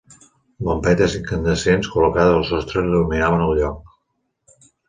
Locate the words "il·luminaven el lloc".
2.89-3.97